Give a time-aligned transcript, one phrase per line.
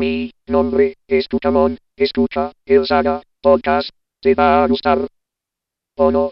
[0.00, 1.76] Mi nombre es Tucamón.
[1.94, 3.90] Escucha el Saga Podcast.
[4.22, 5.06] Te va a gustar.
[5.98, 6.30] ¿O no?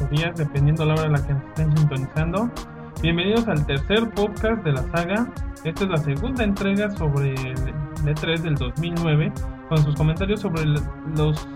[0.00, 2.50] O días, dependiendo la hora en la que nos estén sintonizando.
[3.02, 5.32] Bienvenidos al tercer podcast de la saga.
[5.64, 7.56] Esta es la segunda entrega sobre el
[8.04, 9.32] E3 del 2009,
[9.68, 11.46] con sus comentarios sobre los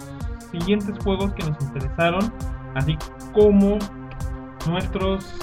[0.52, 2.32] siguientes juegos que nos interesaron,
[2.74, 2.96] así
[3.32, 3.78] como
[4.68, 5.34] nuestros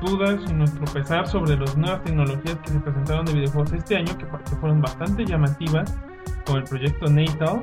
[0.00, 4.16] dudas y nuestro pesar sobre las nuevas tecnologías que se presentaron de videojuegos este año,
[4.18, 5.94] que, que fueron bastante llamativas,
[6.46, 7.62] como el proyecto Natal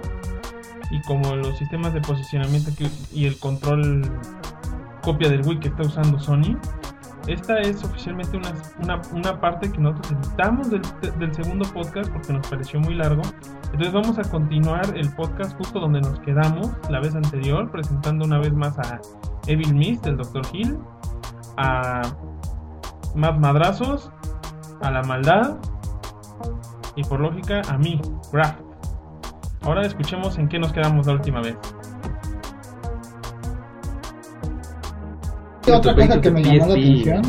[0.92, 2.72] y como los sistemas de posicionamiento
[3.14, 4.04] y el control
[5.02, 6.58] copia del Wii que está usando Sony.
[7.28, 10.82] Esta es oficialmente una, una, parte que nosotros editamos del,
[11.20, 13.22] del segundo podcast porque nos pareció muy largo.
[13.66, 18.40] Entonces vamos a continuar el podcast justo donde nos quedamos la vez anterior, presentando una
[18.40, 19.00] vez más a
[19.48, 20.42] Evil Mist, el Dr.
[20.52, 20.80] Hill,
[21.58, 22.02] a
[23.16, 24.12] Más Madrazos,
[24.82, 25.58] a La Maldad
[26.96, 28.02] y por lógica a mí,
[28.34, 28.56] Graf.
[29.64, 31.56] Ahora escuchemos en qué nos quedamos la última vez.
[35.68, 37.22] Otra cosa que me llamó la atención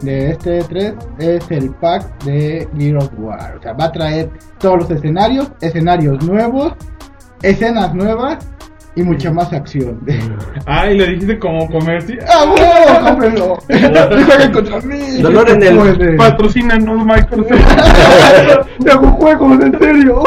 [0.00, 3.56] de este 3 es el pack de Gear of War.
[3.58, 6.74] O sea, va a traer todos los escenarios, escenarios nuevos,
[7.42, 8.48] escenas nuevas
[8.94, 10.00] y mucha más acción.
[10.66, 12.18] Ay, le dijiste como comercio.
[12.28, 13.06] ¡Ah, huevo!
[13.06, 13.58] ¡Cómprenlo!
[13.68, 15.22] ¡No jueguen contra mí!
[15.22, 16.16] Dolor en el-.
[16.16, 17.48] Patrocínanos, Microsoft.
[18.84, 20.22] ¡Te hago juegos, en serio!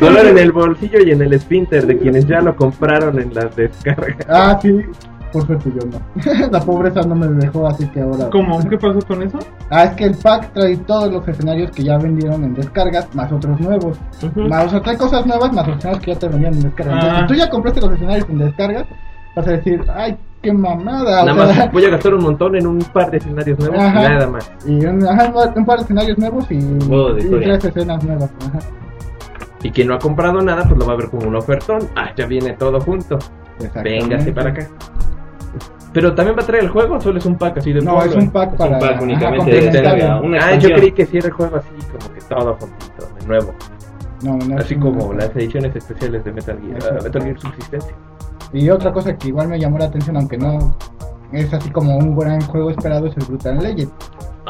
[0.00, 3.54] Dolor en el bolsillo y en el spinter de quienes ya lo compraron en las
[3.56, 4.26] descargas.
[4.28, 4.84] Ah, sí.
[5.32, 6.48] Por suerte yo no.
[6.50, 8.30] La pobreza no me dejó, así que ahora...
[8.30, 8.58] ¿Cómo?
[8.68, 9.38] ¿Qué pasó con eso?
[9.70, 13.30] Ah, es que el pack trae todos los escenarios que ya vendieron en descargas, más
[13.30, 13.98] otros nuevos.
[14.34, 16.94] Más, o sea, trae cosas nuevas, más los escenarios que ya te vendían en descargas.
[16.94, 17.20] Entonces, Ah.
[17.20, 18.86] si tú ya compraste los escenarios en descargas,
[19.36, 21.22] vas a decir, ay, qué mamada.
[21.22, 23.78] o Nada sea, más voy a gastar un montón en un par de escenarios nuevos
[23.78, 24.00] Ajá.
[24.04, 24.50] y nada más.
[24.66, 28.30] Y un, ajá, un par de escenarios nuevos y, de tres escenas nuevas.
[28.48, 28.58] Ajá.
[29.62, 31.80] Y quien no ha comprado nada, pues lo va a ver como un ofertón.
[31.96, 33.18] Ah, ya viene todo junto.
[33.82, 34.68] Véngase para acá.
[35.98, 38.00] Pero también va a traer el juego, o solo es un pack así de No,
[38.00, 41.04] es un pack Es para un pack ajá, únicamente de una Ah, yo creí que
[41.04, 43.54] sí era el juego así, como que todo juntito, de nuevo.
[44.22, 47.96] No, no es Así como las ediciones especiales de Metal Gear, ah, Metal Gear Subsistencia.
[48.52, 50.72] Y otra cosa que igual me llamó la atención, aunque no
[51.32, 53.90] es así como un gran juego esperado, es el Brutal Legend.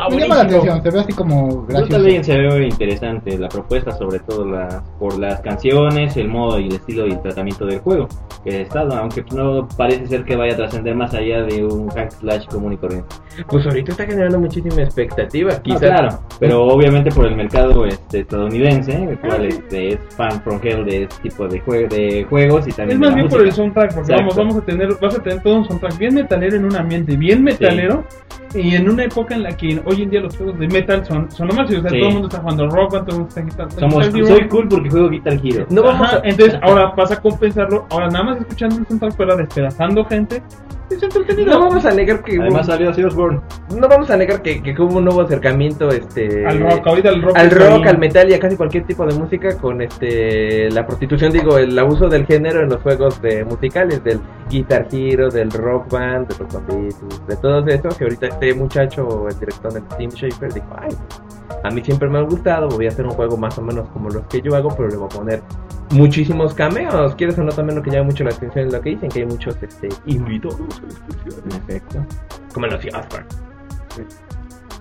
[0.01, 1.83] Ah, me llama la atención, se ve así como gracioso.
[1.85, 6.59] Brutal Legend se ve interesante la propuesta, sobre todo la, por las canciones, el modo
[6.61, 8.07] y el estilo y el tratamiento del juego
[8.45, 12.13] que está, aunque no parece ser que vaya a trascender más allá de un hack
[12.13, 13.09] slash común y corriente.
[13.49, 15.53] Pues ahorita está generando muchísima expectativa.
[15.55, 20.41] Ah, Quizás claro, pero obviamente por el mercado este, estadounidense, el cual este, es fan
[20.43, 23.17] from hell de este tipo de, jue- de juegos y Es también de más la
[23.17, 23.63] bien por el música.
[23.63, 24.23] soundtrack, porque Exacto.
[24.23, 27.17] vamos, vamos a tener, vas a tener todo un soundtrack bien metalero en un ambiente
[27.17, 28.05] bien metalero
[28.55, 31.31] y en una época en la que hoy en día los juegos de metal son,
[31.31, 31.99] son nomás, o sea, Sí.
[31.99, 33.71] todo el mundo está jugando rock, todo el mundo está guitarra.
[33.71, 34.27] Somos, Guitar Hero.
[34.27, 35.67] soy cool porque juego Guitar Hero.
[35.71, 39.15] No vamos Ajá, a- entonces ahora vas a compensarlo, ahora nada más escuchando el soundtrack,
[39.17, 40.43] pero despedazando gente,
[40.91, 41.53] es entretenido.
[41.53, 43.41] No vamos a negar que Además hubo- salió Ozzy Osbourne.
[43.79, 47.23] no vamos a negar que, que hubo un nuevo acercamiento este al rock, ahorita el
[47.23, 47.37] rock.
[47.37, 51.31] al rock, al metal y a casi cualquier tipo de música con este la prostitución,
[51.31, 54.19] digo, el abuso del género en los juegos de musicales del
[54.49, 59.29] Guitar Hero, del Rock Band, de los Beatles, de todos esos que ahorita este muchacho,
[59.29, 60.91] el director del Team Shaper dijo, "Ay,
[61.65, 64.09] a mí siempre me ha gustado, voy a hacer un juego más o menos como
[64.11, 65.43] los que yo hago, pero le voy a poner
[65.91, 67.15] muchísimos cameos.
[67.15, 69.09] ¿Quieres o no también lo que llama mucho la atención es lo que dicen?
[69.09, 70.61] Que hay muchos este, invitados
[71.45, 72.05] En efecto.
[72.53, 73.25] como en los Oscar.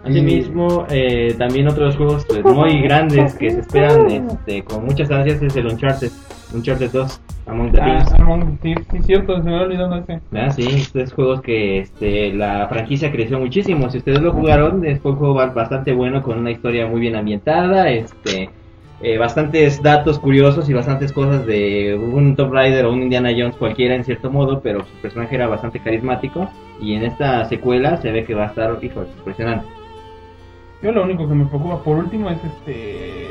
[0.03, 5.41] Asimismo, eh, también otros juegos pues, muy grandes que se esperan este, con muchas ansias
[5.41, 6.11] es el Uncharted,
[6.53, 8.13] Uncharted 2, Among the Ah, Thieves.
[8.19, 10.21] Among Thieves, sí, cierto, se me había olvidado ese.
[10.31, 10.51] ¿verdad?
[10.55, 13.89] Sí, estos juegos que este, la franquicia creció muchísimo.
[13.89, 17.15] Si ustedes lo jugaron, es un juego ba- bastante bueno con una historia muy bien
[17.15, 17.89] ambientada.
[17.89, 18.49] Este,
[18.99, 23.55] eh, bastantes datos curiosos y bastantes cosas de un Tomb Raider o un Indiana Jones
[23.55, 26.49] cualquiera en cierto modo, pero su personaje era bastante carismático
[26.81, 29.67] y en esta secuela se ve que va a estar, hijo, impresionante.
[30.81, 33.27] Yo lo único que me preocupa por último es este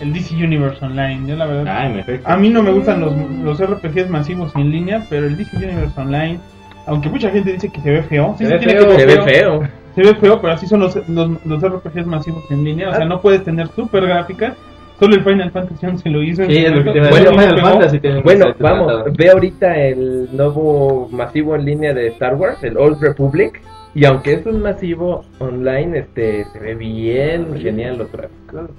[0.00, 1.20] el DC Universe Online.
[1.28, 2.28] Yo la verdad Ah, en efecto.
[2.28, 3.12] a mí no me gustan los,
[3.42, 6.38] los RPGs masivos en línea, pero el DC Universe Online,
[6.86, 9.06] aunque mucha gente dice que se ve feo, sí Se ve tiene feo, que se
[9.06, 9.68] ve feo.
[9.94, 12.88] Se ve feo, pero así son los, los, los RPGs masivos en línea.
[12.90, 13.08] O sea, Ah.
[13.08, 14.54] no puedes tener super gráfica.
[14.98, 16.44] Solo el Final Fantasy XI lo hizo.
[16.44, 17.60] Sí, es lo que momento, te iba a pero decir, no Final.
[17.72, 19.12] Fantasy tiene Bueno, vamos, tratado.
[19.16, 23.60] ve ahorita el nuevo masivo en línea de Star Wars, el Old Republic,
[23.94, 28.70] y aunque es un masivo online, este se ve bien genial los gráficos.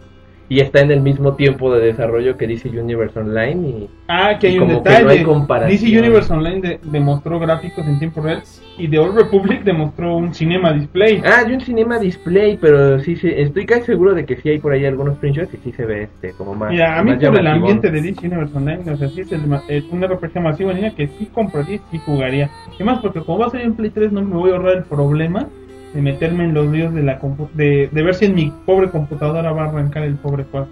[0.51, 4.47] Y está en el mismo tiempo de desarrollo que DC Universe Online y Ah, que
[4.47, 5.03] hay Y un detalle.
[5.05, 5.79] no hay comparación.
[5.81, 8.43] DC Universe Online de- demostró gráficos en tiempo real
[8.77, 11.21] y The Old Republic demostró un cinema display.
[11.23, 14.59] Ah, hay un cinema display, pero sí, sí, estoy casi seguro de que sí hay
[14.59, 16.69] por ahí algunos screenshots y sí se ve este como más.
[16.71, 19.41] Mira, a mí por el ambiente de DC Universe Online, o sea, sí es, el,
[19.69, 22.49] es un RPG masivo en línea que sí compraría y sí jugaría.
[22.77, 24.75] Y más porque como va a salir en Play 3 no me voy a ahorrar
[24.79, 25.47] el problema
[25.93, 28.89] de meterme en los líos de la compu- de, de ver si en mi pobre
[28.89, 30.67] computadora va a arrancar el pobre juego.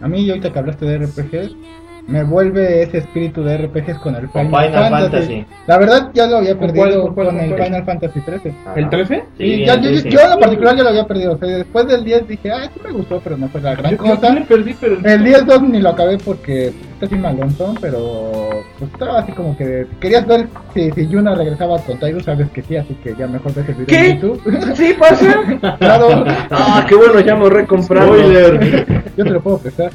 [0.00, 1.54] A mí, ahorita que hablaste de RPGs,
[2.08, 5.00] me vuelve ese espíritu de RPGs con el Final, Final Fantasy.
[5.10, 5.46] Fantasy.
[5.66, 7.64] La verdad, ya lo había ¿Con perdido cuál, con, con cuál, con el cuál?
[7.64, 8.54] Final Fantasy 13.
[8.76, 9.14] ¿El 13?
[9.16, 10.10] Sí, Sí, ya- el yo, 13.
[10.10, 11.32] yo en lo particular ya lo había perdido.
[11.32, 13.90] O sea, después del 10 dije, ah, sí me gustó, pero no fue la gran
[13.92, 14.28] Yo, cosa.
[14.28, 18.45] sí le perdí, pero el, El 10-2 ni lo acabé porque está así malonzón, pero
[18.78, 22.62] pues estaba así como que querías ver si, si Yuna regresaba con Taigo, sabes que
[22.62, 24.10] sí, así que ya mejor ves el video ¿Qué?
[24.10, 24.74] en YouTube.
[24.74, 25.76] ¿Sí pasa?
[25.78, 28.14] claro, Ah, qué bueno, ya me recomprado.
[28.16, 29.90] yo te lo puedo prestar.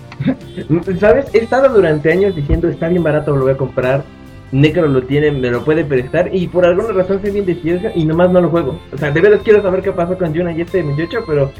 [0.99, 1.25] ¿Sabes?
[1.33, 4.03] He estado durante años diciendo está bien barato, lo voy a comprar.
[4.51, 8.03] Necro lo tiene, me lo puede prestar y por alguna razón soy bien decidido y
[8.03, 8.77] nomás no lo juego.
[8.93, 11.51] O sea, de verdad quiero saber qué pasó con Yuna y este 28, pero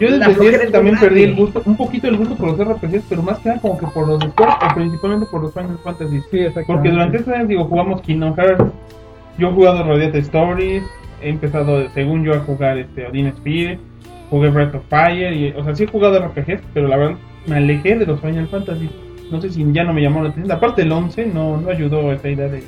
[0.00, 2.48] Yo desde el flojera 10 es también perdí el gusto, un poquito el gusto por
[2.48, 5.52] los RPGs, pero más que nada como que por los de o principalmente por los
[5.52, 6.20] Final Fantasy.
[6.30, 6.72] Sí, exacto.
[6.72, 8.64] Porque durante estos años, digo, jugamos Kingdom Hearts,
[9.38, 10.82] yo he jugado Radiant Stories,
[11.22, 13.78] he empezado, según yo, a jugar este Odin Spirit,
[14.30, 17.56] jugué Breath of Fire, y, o sea, sí he jugado RPGs, pero la verdad me
[17.56, 18.90] alejé de los Final Fantasy.
[19.30, 20.56] No sé si ya no me llamó la atención.
[20.56, 22.62] Aparte, el 11 no, no ayudó a esa idea de,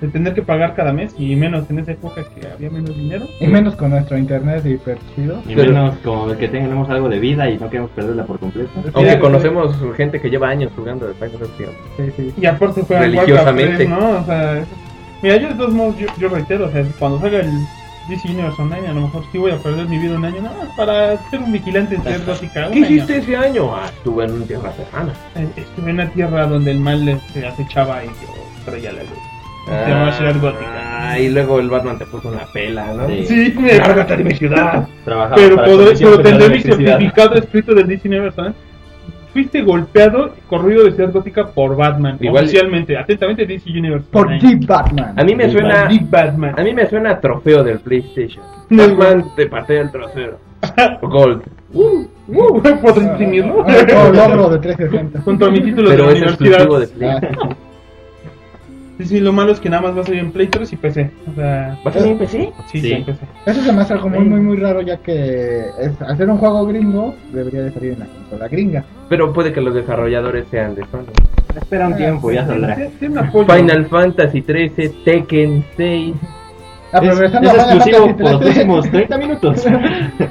[0.00, 3.26] de tener que pagar cada mes, y menos en esa época que había menos dinero.
[3.40, 5.42] Y menos con nuestro internet hiper chido.
[5.48, 8.70] Y menos como el que tengamos algo de vida y no queremos perderla por completo.
[8.92, 11.64] aunque conocemos gente que lleva años jugando de Final Fantasy.
[11.96, 12.34] Sí, sí.
[12.40, 13.86] Y aparte fue al Religiosamente.
[13.86, 14.20] Warcraft 3, ¿no?
[14.20, 14.64] O sea,
[15.22, 17.50] mira, yo de todos modos, yo, yo reitero, o sea, cuando salga el
[18.08, 20.50] DC Universe Online, a lo mejor sí voy a perder mi vida un año, no,
[20.76, 22.66] para ser un vigilante en Gótica.
[22.66, 22.86] un ¿Qué año.
[22.86, 23.74] hiciste ese año?
[23.74, 25.12] Ah, estuve en un tierra lejana.
[25.34, 28.12] Eh, Estuve en una tierra donde el mal este, acechaba y yo
[28.64, 29.18] traía la luz.
[29.66, 30.82] Se llamaba Ciudad Gótica.
[30.98, 33.06] Ah, y luego el Batman te puso una pela, ¿no?
[33.08, 33.24] Sí.
[33.26, 34.88] Sí, me Lárgate de mi ciudad.
[35.04, 35.56] Trabajaba pero,
[35.98, 38.40] pero tendré mi certificado escrito del DC Universe.
[39.32, 42.16] Fuiste golpeado y corrido de Ciudad Gótica por Batman.
[42.20, 44.40] Igual- oficialmente, atentamente DC Universe Por.
[44.40, 45.12] Deep Batman.
[45.16, 46.54] A mí me suena Big Batman.
[46.58, 48.42] a mí me suena a trofeo del PlayStation.
[48.70, 50.38] No, Batman te patea el trasero.
[51.02, 51.42] Gold.
[51.74, 52.06] Uh,
[52.82, 53.64] ¿Puedo imprimirlo?
[53.68, 55.20] Ah, Por logro de 360.
[55.20, 56.78] Junto a mi título Pero de es la universidad.
[56.80, 57.56] de Play.
[58.98, 60.72] Ah, Sí, sí, lo malo es que nada más va a salir en Play 3
[60.72, 61.10] y PC.
[61.30, 62.38] O sea, ¿Vas a salir en PC?
[62.38, 62.80] sí, Sí.
[62.80, 63.18] sí, en PC.
[63.44, 66.64] Eso se me hace algo muy, muy, muy raro, ya que es, hacer un juego
[66.66, 68.84] gringo debería de salir en la consola gringa.
[69.10, 71.04] Pero puede que los desarrolladores sean de Sony.
[71.54, 72.74] Espera un tiempo, ya saldrá.
[72.76, 72.88] Sí.
[72.98, 76.14] Final Fantasy 13, Tekken 6.
[76.92, 79.64] Ah, pero Es, regresando es a Final exclusivo Fantasy por los 13, próximos 30 minutos.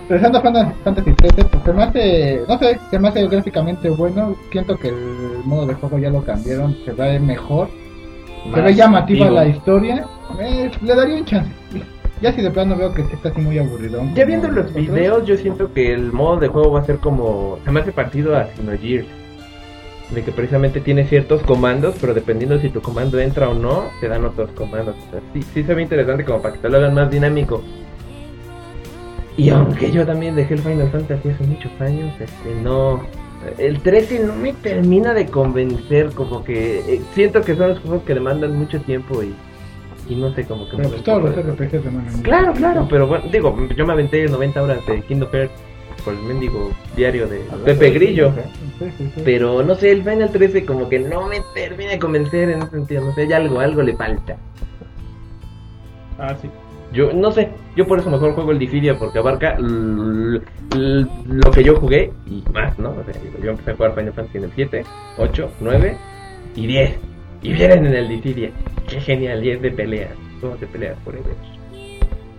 [0.09, 3.89] Regresando a Final Fantasy 13, pues se me hace, no sé, se me hace gráficamente
[3.89, 4.35] bueno.
[4.51, 4.95] Siento que el
[5.45, 7.67] modo de juego ya lo cambiaron, se ve mejor.
[8.53, 9.39] Se ve llamativa activo.
[9.39, 10.05] la historia.
[10.39, 11.51] Eh, le daría un chance.
[12.21, 14.01] Ya si de plano veo que está así muy aburrido.
[14.15, 17.59] Ya viendo los videos, yo siento que el modo de juego va a ser como.
[17.65, 19.07] Se me hace partido a Xenogears.
[20.13, 24.07] De que precisamente tiene ciertos comandos, pero dependiendo si tu comando entra o no, te
[24.07, 24.95] dan otros comandos.
[25.07, 27.63] O sea, sí, sí se ve interesante como para que te lo hagan más dinámico.
[29.37, 33.01] Y aunque yo también dejé el Final Fantasy hace muchos años, este no.
[33.57, 38.03] El 13 no me termina de convencer, como que eh, siento que son los juegos
[38.03, 39.33] que demandan mucho tiempo y,
[40.09, 40.77] y no sé, como que...
[40.77, 42.21] Pero pues todos los RPGs demandan.
[42.21, 45.53] Claro, claro, pero bueno, digo, yo me aventé 90 horas de Kingdom Hearts
[46.03, 48.31] por el mendigo diario de Pepe Grillo.
[48.77, 49.21] Sí, sí, sí.
[49.25, 52.71] Pero no sé, el Final 13 como que no me termina de convencer en ese
[52.71, 54.37] sentido, no sé, hay algo, algo le falta.
[56.19, 56.49] Ah, sí.
[56.93, 61.75] Yo no sé, yo por eso mejor juego el Difidia porque abarca lo que yo
[61.75, 62.91] jugué y más, ¿no?
[62.91, 64.83] O sea, digo, yo empecé a jugar Final Fantasy en el 7,
[65.17, 65.97] 8, 9
[66.55, 66.99] y 10.
[67.41, 68.51] Y vienen en el Difidia.
[68.87, 70.09] Qué genial, 10 de pelea.
[70.39, 71.35] Juegos de pelea forever.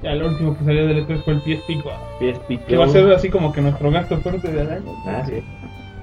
[0.03, 1.97] Ya el último que salió del E3 fue el PSP, guau.
[2.19, 4.95] PSP que va a ser así como que nuestro gasto fuerte del año.
[5.07, 5.43] Ah, sí.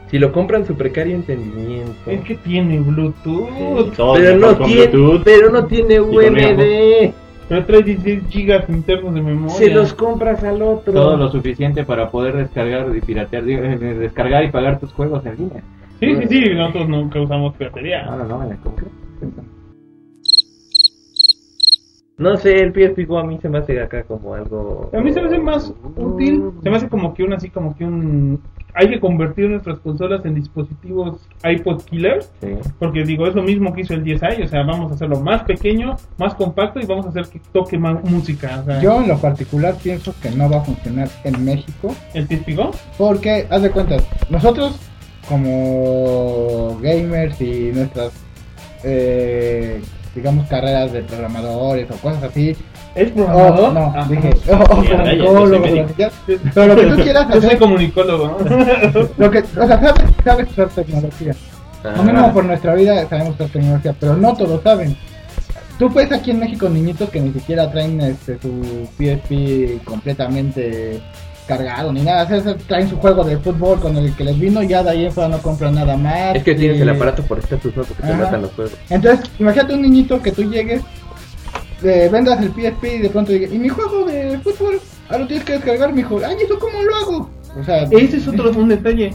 [0.10, 1.94] Si lo compran su precario entendimiento.
[2.06, 3.50] Es que tiene Bluetooth.
[3.96, 5.24] Pero no tiene, Bluetooth.
[5.24, 7.14] pero no tiene UMD.
[7.50, 9.56] Pero trae 16 gigas internos de memoria.
[9.56, 10.94] Se los compras al otro.
[10.94, 15.38] Todo lo suficiente para poder descargar y piratear, eh, descargar y pagar tus juegos en
[15.38, 15.64] línea.
[16.00, 18.06] Sí, sí, sí, nosotros nunca usamos piratería.
[18.06, 18.86] No, no, no, me la compré.
[22.18, 24.90] No sé, el PSP Go a mí se me hace acá como algo.
[24.94, 27.76] A mí se me hace más útil, se me hace como que un así como
[27.76, 28.40] que un
[28.76, 32.48] hay que convertir nuestras consolas en dispositivos iPod killer, Sí.
[32.80, 35.44] porque digo, es lo mismo que hizo el 10i, o sea, vamos a hacerlo más
[35.44, 39.08] pequeño, más compacto y vamos a hacer que toque más música, o sea, Yo en
[39.10, 41.96] lo particular pienso que no va a funcionar en México.
[42.14, 43.98] El Go, porque, haz de cuenta,
[44.30, 44.80] nosotros
[45.30, 48.12] como gamers y nuestras,
[48.84, 49.82] eh,
[50.16, 52.56] digamos, carreras de programadores o cosas así,
[52.96, 53.74] ¿es oh, programador?
[53.74, 54.06] no, Ajá.
[54.10, 56.14] dije, oh, ya, ya, quieras.
[56.54, 59.10] pero lo que tú quieras Yo soy hacer, comunicólogo, ¿no?
[59.18, 61.34] lo que, o sea, sabes, sabes usar tecnología.
[61.84, 61.94] Ah.
[61.98, 64.96] Lo mismo por nuestra vida sabemos usar tecnología, pero no todos saben.
[65.80, 71.02] Tú ves aquí en México niñitos que ni siquiera traen este, su PSP completamente
[71.48, 72.24] cargado ni nada.
[72.24, 74.92] O sea, traen su juego de fútbol con el que les vino y ya de
[74.92, 76.36] ahí en fuera no compran nada más.
[76.36, 77.84] Es que tienes y- el aparato por estatus, ¿no?
[77.84, 78.24] Porque te Ajá.
[78.24, 78.74] matan los juegos.
[78.90, 80.84] Entonces, imagínate un niñito que tú llegues,
[81.84, 84.80] eh, vendas el PSP y de pronto digas, ¿y mi juego de fútbol?
[85.10, 86.20] Ah, lo tienes que descargar, mijo.
[86.26, 87.30] Ay, ¿eso cómo lo hago?
[87.60, 89.14] O sea, Ese es otro un detalle.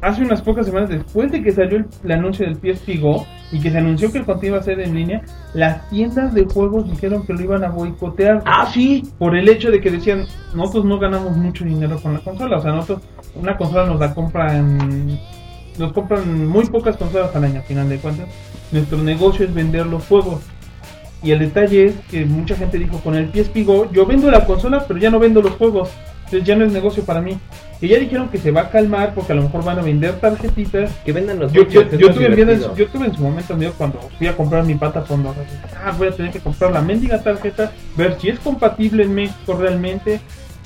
[0.00, 3.60] Hace unas pocas semanas después de que salió el, el anuncio del PSP Go y
[3.60, 5.22] que se anunció que el contenido iba a ser en línea,
[5.54, 8.42] las tiendas de juegos dijeron que lo iban a boicotear.
[8.44, 9.02] Ah, sí.
[9.18, 12.56] Por el hecho de que decían, nosotros no ganamos mucho dinero con la consola.
[12.56, 13.02] O sea, nosotros,
[13.36, 15.18] una consola nos la compran,
[15.78, 18.28] nos compran muy pocas consolas al año, a final de cuentas.
[18.72, 20.40] Nuestro negocio es vender los juegos.
[21.22, 24.44] Y el detalle es que mucha gente dijo, con el PSP Go, yo vendo la
[24.44, 25.90] consola, pero ya no vendo los juegos.
[26.24, 27.38] Entonces ya no es negocio para mí.
[27.82, 30.14] Y ya dijeron que se va a calmar porque a lo mejor van a vender
[30.20, 30.90] tarjetitas.
[31.04, 34.64] Que vendan los Yo, yo, en tuve en su momento miedo cuando fui a comprar
[34.64, 35.34] mi pata fondo.
[35.84, 39.54] Ah, voy a tener que comprar la mendiga tarjeta, ver si es compatible en México
[39.54, 40.20] realmente.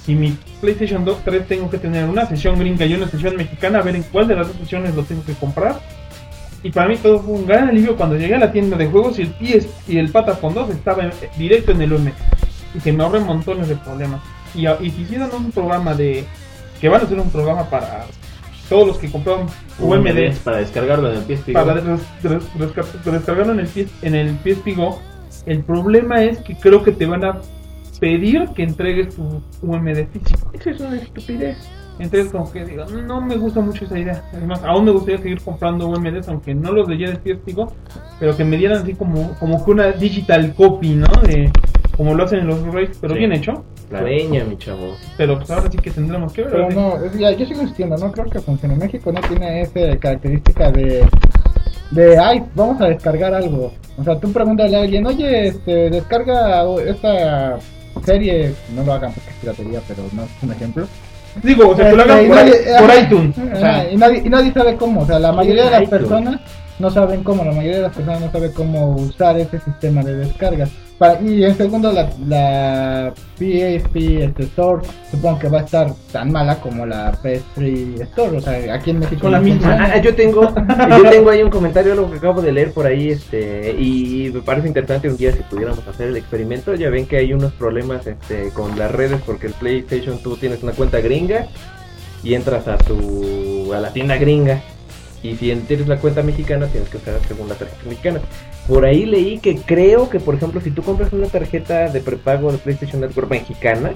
[0.05, 3.81] Si mi PlayStation 2 3 tengo que tener una sesión gringa y una sesión mexicana,
[3.81, 5.81] a ver en cuál de las dos sesiones lo tengo que comprar.
[6.63, 9.19] Y para mí todo fue un gran alivio cuando llegué a la tienda de juegos
[9.19, 12.11] y el PS y el Patafon 2 estaba en- directo en el UM.
[12.75, 14.21] Y que me ahorré montones de problemas.
[14.55, 16.25] Y, y si hicieran un programa de.
[16.81, 18.07] que van a hacer un programa para
[18.69, 19.47] todos los que compraron
[19.79, 21.53] UMD para descargarlo en el PSP.
[21.53, 25.01] para des- des- desca- descargarlo en el, PS en el PSP Go,
[25.47, 27.41] el problema es que creo que te van a
[28.01, 30.51] pedir que entregues tu UMD físico.
[30.53, 31.57] Eso es una estupidez.
[31.99, 34.23] Entonces como que digo, no me gusta mucho esa idea.
[34.35, 37.73] Además, aún me gustaría seguir comprando UMDs, aunque no los leyera del PSP Go,
[38.21, 41.07] pero que me dieran así como, como que una digital copy, ¿no?
[41.23, 41.51] De,
[41.97, 43.19] como lo hacen en los Blu-rays, pero Sí.
[43.21, 43.65] bien hecho.
[43.89, 44.95] Sueña, mi chavo.
[45.17, 46.51] Pero pues ahora sí que tendremos que ver.
[46.51, 48.75] Pero no, es- ya, yo sigo insistiendo, no creo que funcione.
[48.77, 51.07] México no tiene esa característica de,
[51.93, 53.73] de, ay, vamos a descargar algo.
[53.97, 57.59] O sea, tú pregúntale a alguien, oye, este, descarga esta
[58.05, 60.87] serie, no lo hagan porque es piratería, pero no es un ejemplo.
[61.43, 63.37] Digo, o sea, que lo hagan y por, nadie- por ajá, iTunes.
[63.39, 66.01] O sea, y, nadie, y nadie sabe cómo, o sea, la mayoría de las iTunes.
[66.01, 66.41] personas
[66.79, 70.15] no saben cómo, la mayoría de las personas no sabe cómo usar ese sistema de
[70.17, 70.71] descargas.
[71.23, 76.59] Y en segundo, la, la PSP este, Store supongo que va a estar tan mala
[76.59, 79.77] como la PS3 Store, o sea, aquí en México Con la misma.
[79.79, 80.43] Ah, yo tengo,
[80.89, 84.41] yo tengo ahí un comentario, algo que acabo de leer por ahí, este, y me
[84.41, 86.75] parece interesante un día si pudiéramos hacer el experimento.
[86.75, 90.63] Ya ven que hay unos problemas, este, con las redes porque el PlayStation tú tienes
[90.63, 91.47] una cuenta gringa
[92.23, 94.63] y entras a tu, a la tienda gringa
[95.31, 98.21] y si tienes la cuenta mexicana tienes que usar la segunda tarjeta mexicana.
[98.67, 102.53] Por ahí leí que creo que, por ejemplo, si tú compras una tarjeta de prepago
[102.53, 103.93] de PlayStation Network mexicana,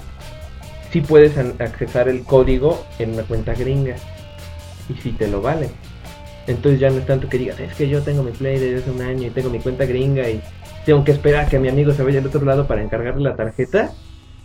[0.92, 3.96] sí puedes accesar el código en una cuenta gringa
[4.88, 5.68] y si te lo vale.
[6.46, 8.90] Entonces ya no es tanto que digas, es que yo tengo mi Play desde hace
[8.90, 10.40] un año y tengo mi cuenta gringa y
[10.84, 13.36] tengo que esperar a que mi amigo se vaya al otro lado para encargarle la
[13.36, 13.92] tarjeta.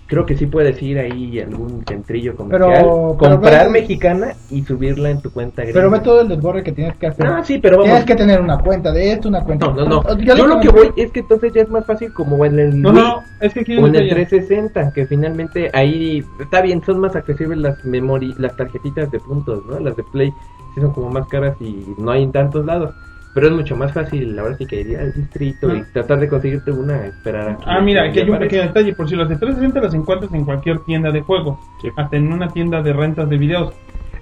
[0.07, 4.61] Creo que sí puedes ir ahí algún centrillo comercial, Pero- pero comprar ve- mexicana y
[4.61, 5.79] subirla en tu cuenta gringa.
[5.79, 7.25] Pero ve todo el desborre que tienes que hacer.
[7.25, 7.87] No, sí, pero vamos.
[7.89, 10.17] Tienes que tener una cuenta de esto, una cuenta No, no, no.
[10.19, 12.91] Yo lo que voy es que entonces ya es más fácil como en el no,
[12.91, 14.25] Wii no, es que aquí hay o un en el detalle.
[14.27, 19.65] 360, que finalmente ahí está bien, son más accesibles las memori las tarjetitas de puntos,
[19.65, 19.79] ¿no?
[19.79, 20.31] Las de Play
[20.75, 22.93] sí son como más caras y no hay en tantos lados.
[23.35, 25.85] Pero es mucho más fácil, ahora sí que ir al distrito y No.
[25.91, 28.95] tratar de conseguirte una, esperar a que Ah, mira, aquí hay un pequeño detalle.
[28.95, 31.89] Por si las de 360 las encuentras en cualquier tienda de juegos, Sí.
[31.97, 33.73] hasta en una tienda de rentas de videos.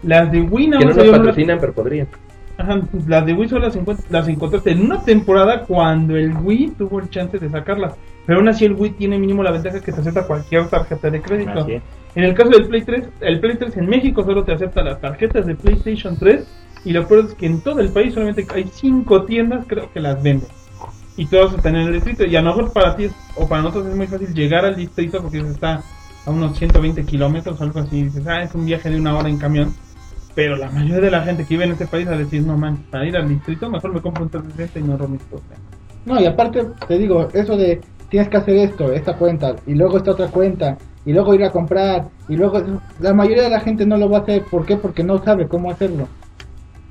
[0.01, 2.07] Las de Wii nada Que no nos una- patrocinan, pero podrían.
[2.57, 6.73] Ajá, las de Wii solo las, encuent- las encontraste en una temporada cuando el Wii
[6.77, 7.95] tuvo el chance de sacarlas.
[8.25, 11.21] Pero aún así el Wii tiene mínimo la ventaja que te acepta cualquier tarjeta de
[11.21, 11.51] crédito.
[11.51, 11.83] Así es.
[12.15, 15.01] En el caso del Play 3, el Play 3 en México solo te acepta las
[15.01, 16.45] tarjetas de PlayStation 3
[16.85, 19.99] y lo peor es que en todo el país solamente hay 5 tiendas creo que
[19.99, 20.47] las venden.
[21.17, 22.25] Y todas están en el distrito.
[22.25, 24.75] Y a lo mejor para ti es- o para nosotros es muy fácil llegar al
[24.75, 25.81] distrito porque está
[26.25, 27.97] a unos 120 kilómetros o algo así.
[27.99, 29.73] Y dices, ah, es un viaje de una hora en camión.
[30.35, 32.57] Pero la mayoría de la gente que vive en este país va a decir, no
[32.57, 35.45] man, para ir al distrito mejor me compro un 360 y no mis cosas.
[36.05, 37.79] No, y aparte, te digo, eso de
[38.13, 41.49] tienes que hacer esto, esta cuenta, y luego esta otra cuenta, y luego ir a
[41.51, 42.61] comprar, y luego
[42.99, 44.43] la mayoría de la gente no lo va a hacer.
[44.51, 44.77] ¿Por qué?
[44.77, 46.07] Porque no sabe cómo hacerlo.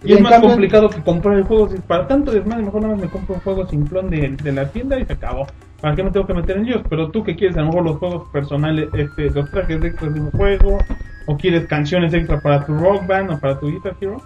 [0.03, 1.69] Y es más cambio- complicado que comprar el juego.
[1.87, 4.99] Para tanto desmadre, mejor nada más me compro un juego simplón de, de la tienda
[4.99, 5.47] y se acabó.
[5.81, 6.83] ¿Para qué me tengo que meter en ellos?
[6.91, 10.21] Pero tú que quieres, a lo mejor los juegos personales, este, los trajes extras de
[10.23, 10.79] un juego,
[11.27, 14.17] o quieres canciones extra para tu rock band o para tu guitar hero,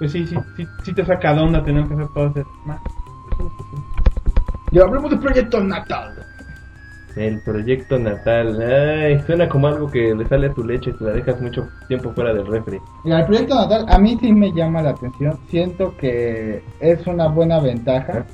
[0.00, 2.80] pues sí, sí, sí, sí te saca de onda tener que hacer todo ese más.
[4.72, 6.14] Y hablemos de Proyecto Natal.
[7.16, 8.60] El proyecto natal.
[8.62, 11.68] Ay, suena como algo que le sale a tu leche y te la dejas mucho
[11.88, 12.78] tiempo fuera del refri.
[13.04, 15.38] Mira, el Proyecto Natal a mí sí me llama la atención.
[15.48, 18.24] Siento que es una buena ventaja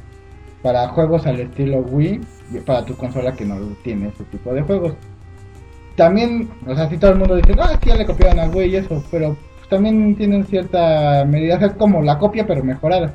[0.63, 2.21] para juegos al estilo Wii,
[2.53, 4.95] y para tu consola que no tiene ese tipo de juegos.
[5.97, 8.55] También, o sea, si todo el mundo dice, ah, es que ya le copiaron al
[8.55, 13.13] Wii y eso, pero pues, también tienen cierta medida, es como la copia pero mejorada.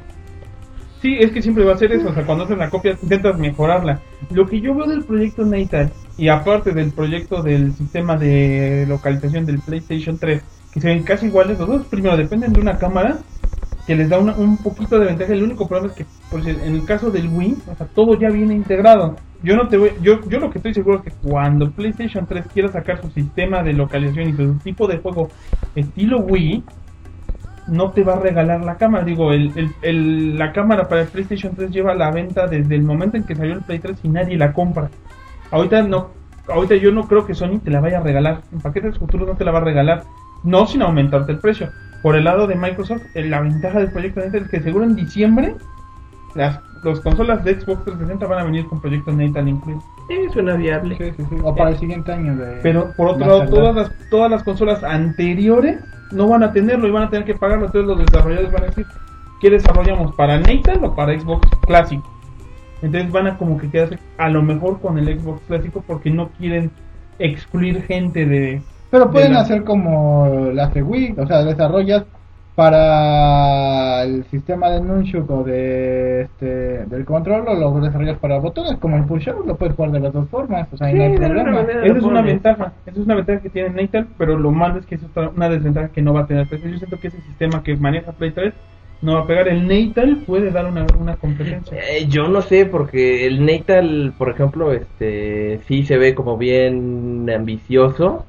[1.03, 3.37] Sí, es que siempre va a ser eso, o sea, cuando haces la copia intentas
[3.37, 3.99] mejorarla.
[4.31, 9.45] Lo que yo veo del proyecto Natal, y aparte del proyecto del sistema de localización
[9.45, 10.41] del PlayStation 3,
[10.71, 13.17] que se ven casi iguales, los dos primero dependen de una cámara
[13.85, 15.33] que les da una- un poquito de ventaja.
[15.33, 18.17] El único problema es que, por decir, en el caso del Wii, o sea, todo
[18.17, 19.17] ya viene integrado.
[19.43, 22.45] Yo no te voy, yo, yo lo que estoy seguro es que cuando PlayStation 3
[22.53, 25.27] quiera sacar su sistema de localización y su tipo de juego
[25.75, 26.63] estilo Wii,
[27.67, 29.03] no te va a regalar la cámara.
[29.05, 32.75] Digo, el, el- el- la cámara para el PlayStation 3 lleva a la venta desde
[32.75, 34.89] el momento en que salió el Play 3 y nadie la compra.
[35.51, 36.09] Ahorita no,
[36.47, 38.41] ahorita yo no creo que Sony te la vaya a regalar.
[38.51, 40.03] En paquetes futuros no te la va a regalar.
[40.43, 41.69] No sin aumentarte el precio.
[42.01, 45.55] Por el lado de Microsoft, la ventaja del proyecto Natal es que seguro en diciembre
[46.35, 49.81] las los consolas de Xbox 360 van a venir con proyecto Natal incluido.
[50.09, 50.97] Eh, suena viable.
[50.97, 51.35] Sí, sí, sí.
[51.41, 52.35] O para el siguiente año.
[52.35, 55.79] De Pero por otro lado, todas las, todas las consolas anteriores
[56.13, 57.65] no van a tenerlo y van a tener que pagarlo.
[57.65, 58.85] Entonces los desarrolladores van a decir,
[59.41, 60.13] ¿qué desarrollamos?
[60.15, 62.09] ¿Para Natal o para Xbox clásico?
[62.81, 66.29] Entonces van a como que quedarse a lo mejor con el Xbox clásico porque no
[66.37, 66.71] quieren
[67.19, 68.61] excluir gente de...
[68.91, 72.03] Pero pueden de la- hacer como las de Wii, o sea, desarrollas
[72.55, 78.77] para el sistema de Nunchuk o de este, del control o lo desarrollas para botones,
[78.79, 81.15] como el Push lo puedes jugar de las dos formas, o sea, Sí, no hay
[81.17, 81.61] problema.
[81.61, 84.85] Esa es una ventaja, esa es una ventaja que tiene Natal, pero lo malo es
[84.85, 86.73] que es otra- una desventaja que no va a tener Play 3.
[86.73, 88.53] Yo siento que ese sistema que maneja Play 3
[89.01, 89.47] no va a pegar.
[89.47, 91.77] El Natal puede dar una, una competencia.
[91.77, 97.29] Eh, yo no sé, porque el Natal, por ejemplo, este sí se ve como bien
[97.35, 98.25] ambicioso,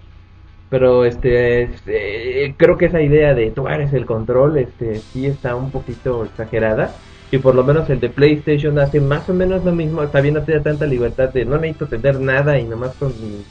[0.71, 5.27] pero este es- eh, creo que esa idea de tú eres el control, este sí
[5.27, 6.95] está un poquito exagerada.
[7.31, 10.35] Y por lo menos el de PlayStation hace más o menos lo mismo, está bien
[10.35, 13.45] no te da tanta libertad de no necesito tener nada y nomás con mis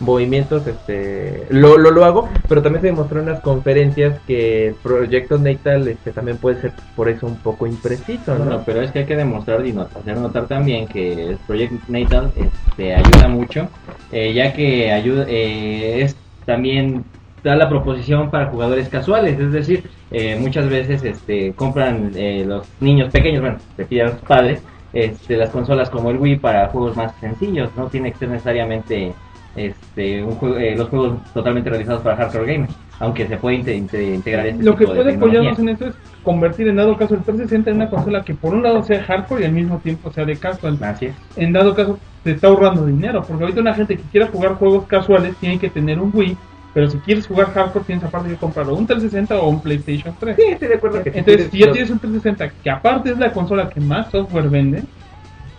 [0.00, 4.74] movimientos este lo, lo, lo hago, pero también se demostró en las conferencias que el
[4.74, 8.44] proyecto Natal este también puede ser por eso un poco impreciso, ¿no?
[8.44, 11.88] No, pero es que hay que demostrar y not- hacer notar también que el Project
[11.88, 13.68] Natal este, ayuda mucho,
[14.10, 17.04] eh, ya que ayuda, eh, es también
[17.42, 22.66] da la proposición para jugadores casuales, es decir, eh, muchas veces este, compran eh, los
[22.80, 24.62] niños pequeños, bueno, le piden a sus padres,
[24.94, 29.12] este, las consolas como el Wii para juegos más sencillos, no tiene que ser necesariamente
[29.56, 33.76] este, un juego- eh, los juegos totalmente realizados para hardcore gamers, aunque se puede inte-
[33.76, 37.14] inte- integrar este Lo que tipo puede apoyarnos en esto es convertir en dado caso
[37.14, 40.10] el 360 en una consola que por un lado sea hardcore y al mismo tiempo
[40.10, 40.78] sea de casual.
[40.82, 41.14] Así es.
[41.36, 44.86] En dado caso te está ahorrando dinero, porque ahorita una gente que quiera jugar juegos
[44.86, 46.36] casuales tiene que tener un Wii,
[46.72, 50.34] pero si quieres jugar hardcore tienes aparte que comprar un 360 o un PlayStation 3.
[50.34, 53.10] Sí, estoy de acuerdo que si Entonces, quieres si ya tienes un 360, que aparte
[53.10, 54.82] es la consola que más software vende,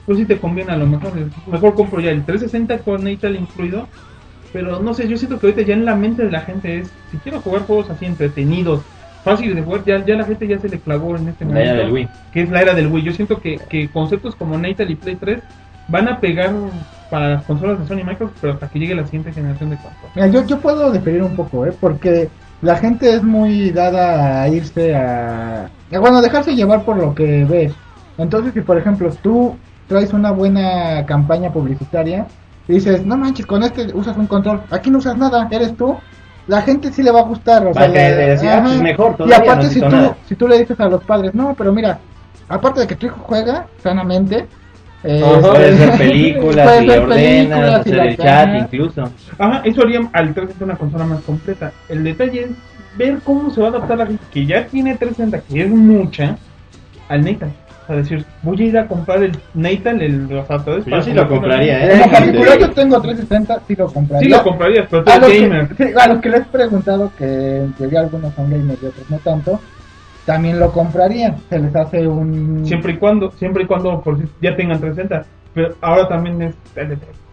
[0.06, 1.14] pues sí te conviene a lo mejor.
[1.48, 3.88] Mejor compro ya el 360 con Natal incluido.
[4.52, 6.92] Pero no sé, yo siento que ahorita ya en la mente de la gente es,
[7.12, 8.82] si quiero jugar juegos así entretenidos,
[9.24, 11.72] fáciles de jugar, ya, ya la gente ya se le clavó en este La momento.
[11.72, 12.08] era del Wii.
[12.32, 13.04] Que es la era del Wii.
[13.04, 15.40] Yo siento que, que conceptos como Natal y Play 3
[15.88, 16.52] van a pegar
[17.10, 19.78] para las consolas de Sony y Microsoft, pero hasta que llegue la siguiente generación de
[19.78, 20.12] consolas.
[20.16, 21.74] Mira, yo, yo puedo diferir un poco, ¿eh?
[21.80, 22.30] Porque
[22.62, 25.70] la gente es muy dada a irse a...
[25.92, 27.74] a, Bueno, dejarse llevar por lo que ves.
[28.18, 29.56] Entonces, si por ejemplo tú
[29.88, 32.26] traes una buena campaña publicitaria
[32.68, 35.96] y dices, no manches, con este usas un control, aquí no usas nada, eres tú,
[36.48, 37.66] la gente sí le va a gustar.
[37.68, 40.18] O sea, ah, pues mejor, Y aparte, no si, tú, nada.
[40.28, 42.00] si tú le dices a los padres, no, pero mira,
[42.48, 44.48] aparte de que tu hijo juega sanamente,
[45.06, 45.52] Eh, Ajá.
[45.52, 49.12] Puedes ver películas Puedes y ver ordenas, películas hacer el chat incluso.
[49.38, 51.72] Ajá, eso haría al 360 una consola más completa.
[51.90, 52.50] El detalle es
[52.98, 56.38] ver cómo se va a adaptar la gente que ya tiene 360, que es mucha,
[57.10, 57.54] al Nathan.
[57.84, 60.86] O sea, decir, voy a ir a comprar el Nathan, el, los adaptadores.
[60.86, 62.08] Yo sí lo comprar- compraría, En ¿eh?
[62.12, 64.26] particular yo tengo 360, sí lo compraría.
[64.28, 65.68] Sí lo comprarías, pero tú a, los eres gamer.
[65.68, 68.86] que, sí, a los que les he preguntado, que en teoría algunos son gamers y
[68.88, 69.62] otros no tanto,
[70.26, 71.38] también lo comprarían.
[71.50, 72.66] Se les hace un...
[72.66, 75.26] Siempre y cuando, siempre y cuando por si ya tengan 360.
[75.54, 76.56] Pero ahora también es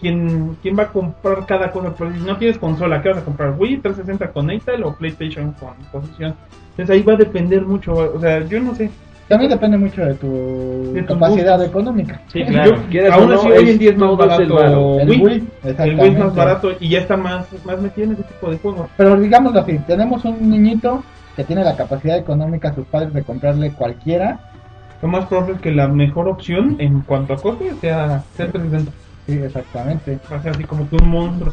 [0.01, 1.93] ¿quién, quién va a comprar cada cosa.
[1.99, 3.55] Pero si no tienes consola, ¿qué vas a comprar?
[3.59, 6.35] ¿Wii 360 con Natal o PlayStation con posición?
[6.71, 7.93] Entonces ahí va a depender mucho.
[7.95, 8.91] O sea, yo no sé.
[9.29, 12.21] También depende mucho de tu De capacidad económica.
[12.31, 12.77] Sí, claro.
[12.91, 15.01] Yo- aún no, así, hoy en día es más el barato.
[15.01, 15.23] El Wii.
[15.23, 18.51] Wii, El Wii es más barato y ya está más, más metido en ese tipo
[18.51, 18.89] de juegos.
[18.97, 21.03] Pero digámoslo así, tenemos un niñito
[21.37, 24.41] que tiene la capacidad económica a sus padres de comprarle cualquiera.
[25.01, 28.53] Lo más probable es que la mejor opción en cuanto a coste sea, sea el
[28.53, 28.93] 360.
[29.27, 30.19] Sí, exactamente.
[30.31, 31.53] Va a ser así como que un monstruo.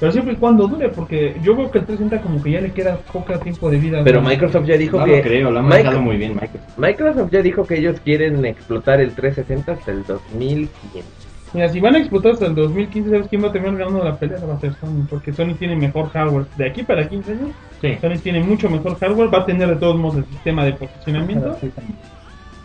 [0.00, 2.72] Pero siempre y cuando dure, porque yo veo que el 360 como que ya le
[2.72, 4.00] queda poco tiempo de vida.
[4.02, 4.28] Pero ¿no?
[4.28, 6.76] Microsoft ya dijo No que lo creo, lo han manejado muy bien Microsoft.
[6.76, 11.21] Microsoft ya dijo que ellos quieren explotar el 360 hasta el 2500.
[11.54, 14.16] Mira, si van a explotar hasta el 2015, ¿sabes quién va a terminar ganando la
[14.16, 14.38] pelea?
[14.48, 16.46] Va a ser Sony, porque Sony tiene mejor hardware.
[16.56, 17.50] De aquí para 15 años,
[17.82, 17.98] Sí.
[18.00, 21.56] Sony tiene mucho mejor hardware, va a tener de todos modos el sistema de posicionamiento.
[21.60, 21.96] seis años.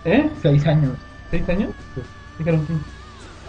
[0.05, 0.29] ¿Eh?
[0.41, 0.91] Seis años.
[1.31, 1.69] ¿6 años?
[2.37, 2.83] Dijeron 15.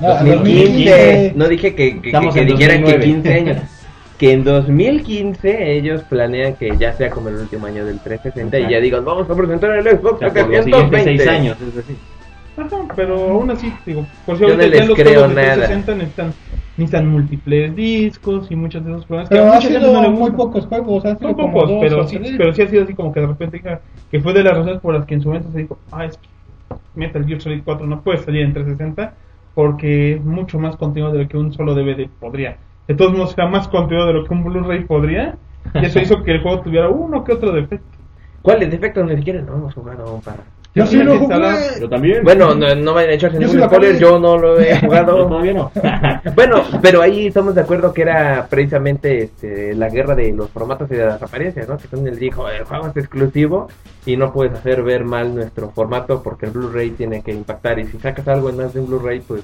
[0.01, 1.33] No, 2015.
[1.37, 3.05] No dije que, que, que en dijeran que 2009.
[3.05, 3.57] 15 años.
[4.19, 8.73] Que en 2015 ellos planean que ya sea como el último año del 360 y
[8.73, 11.19] ya digan, vamos a presentar el Xbox O sea, por los siguientes 720.
[11.19, 11.97] 6 años, es decir.
[12.59, 15.29] Ajá, pero aún así, digo, por si Yo ahorita no les ya los creo juegos
[15.29, 15.55] de nada.
[15.55, 16.35] 360 necesitan,
[16.77, 20.67] necesitan múltiples discos y muchos de esos problemas Pero a ha sido no muy pocos
[20.67, 21.05] juegos.
[21.05, 23.27] Ha sido como pocos, dos pero sí, pero sí ha sido así como que de
[23.27, 25.79] repente hija, que fue de las razones por las que en su momento se dijo,
[25.93, 26.29] ah, es que
[26.95, 29.15] Metal Gear Solid 4 no puede salir en 360
[29.55, 32.59] porque es mucho más contenido de lo que un solo DVD podría.
[32.87, 35.37] De todos modos, era más contenido de lo que un Blu-ray podría
[35.75, 37.99] y eso hizo que el juego tuviera uno que otro defecto.
[38.43, 40.39] ¿Cuáles defectos ni siquiera no hemos jugado aún para?
[40.79, 41.35] Yo sí lo jugué.
[41.35, 42.25] instalar- Yo también.
[42.25, 45.27] Bueno, no, a echarse Yo ningún sí spoiler, yo no lo he jugado.
[45.29, 45.71] todavía no.
[46.35, 50.91] Bueno, pero ahí estamos de acuerdo que era precisamente este, la guerra de los formatos
[50.91, 51.77] y de las apariencias, ¿no?
[51.79, 53.69] Que Sony les dijo, el juego es exclusivo
[54.07, 57.87] y no puedes hacer ver mal nuestro formato porque el Blu-ray tiene que impactar y
[57.87, 59.43] si sacas algo en más de un Blu-ray, pues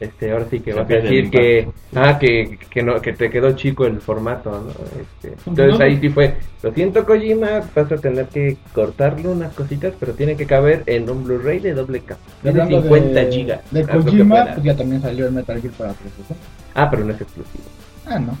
[0.00, 3.30] este ahora sí que Se vas a decir que ah que, que no que te
[3.30, 4.70] quedó chico el formato, ¿no?
[5.00, 5.84] Este, entonces No.
[5.84, 10.36] ahí sí fue, lo siento Kojima, vas a tener que cortarle unas cositas, pero tiene
[10.36, 13.60] que caber en un Blu-ray de doble capa, de hablando 50 de, gigas.
[13.70, 16.34] De Kojima, pues ya también salió el Metal Gear para 360.
[16.74, 17.64] Ah, pero no es exclusivo.
[18.06, 18.38] Ah, no.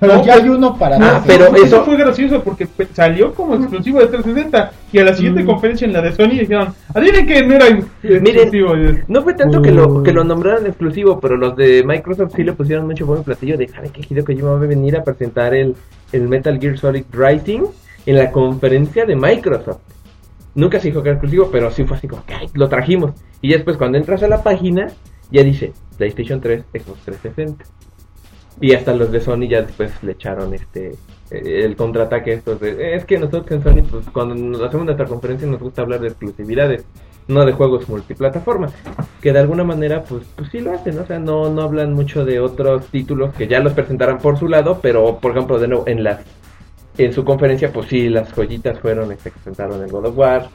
[0.00, 1.26] Pero ya, hay uno para 360.
[1.26, 5.42] pero eso, eso- fue gracioso porque salió como exclusivo de 360 y a la siguiente
[5.42, 5.46] Mm.
[5.46, 8.74] conferencia en la de Sony dijeron, adivinen que no era exclusivo.
[8.76, 12.44] Es- No fue tanto que lo, que lo nombraron exclusivo, pero los de Microsoft sí
[12.44, 15.54] le pusieron mucho buen platillo de "¿Saben que Hideo Kojima va a venir a presentar
[15.54, 15.74] el,
[16.12, 17.62] el Metal Gear Solid Rising
[18.06, 19.78] en la conferencia de Microsoft.
[20.54, 23.12] Nunca se dijo que era exclusivo, pero sí fue así como que "Ay, lo trajimos.
[23.42, 24.88] Y después cuando entras a la página,
[25.30, 27.64] ya dice PlayStation 3, Xbox 360.
[28.60, 30.94] Y hasta los de Sony ya después le echaron este
[31.30, 35.06] eh, el contraataque estos de es que nosotros en Sony pues cuando nos hacemos nuestra
[35.06, 36.84] conferencia nos gusta hablar de exclusividades
[37.26, 38.68] no de juegos multiplataforma
[39.20, 42.24] que de alguna manera pues pues sí lo hacen o sea no no hablan mucho
[42.24, 45.84] de otros títulos que ya los presentarán por su lado pero por ejemplo de nuevo
[45.88, 46.20] en las
[46.96, 50.48] en su conferencia pues sí las joyitas fueron este, que presentaron el God of War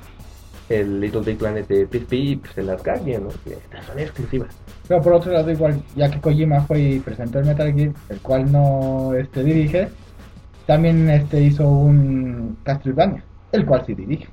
[0.79, 3.29] el Little Big Planet de PSP y pues el Arcadian ¿no?
[3.43, 4.55] Que estas son exclusivas
[4.87, 8.19] Pero por otro lado, igual, ya que Kojima fue y presentó el Metal Gear, el
[8.19, 9.89] cual no este, dirige,
[10.65, 14.27] también este hizo un Castlevania, el cual sí dirige.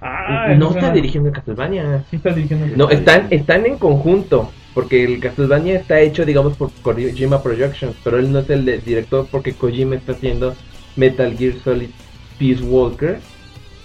[0.00, 2.66] Ah, no está era- dirigiendo Castlevania Sí está dirigiendo.
[2.76, 4.50] No, están, están en conjunto.
[4.74, 7.96] Porque el Castlevania está hecho, digamos, por Kojima Productions.
[8.04, 10.54] Pero él no es el director porque Kojima está haciendo
[10.94, 11.88] Metal Gear Solid
[12.38, 13.18] Peace Walker.